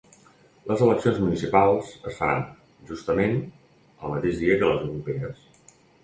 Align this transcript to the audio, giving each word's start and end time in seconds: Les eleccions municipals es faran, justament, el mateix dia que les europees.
Les 0.69 0.79
eleccions 0.83 1.17
municipals 1.23 1.91
es 2.11 2.15
faran, 2.21 2.41
justament, 2.91 3.37
el 4.07 4.15
mateix 4.15 4.39
dia 4.45 4.55
que 4.63 4.71
les 4.71 4.81
europees. 4.87 5.45